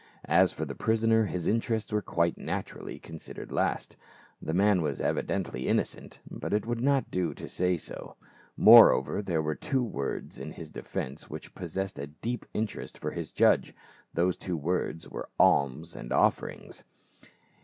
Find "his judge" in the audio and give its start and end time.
13.11-13.75